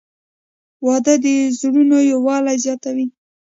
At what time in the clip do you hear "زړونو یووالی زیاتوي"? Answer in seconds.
1.59-3.05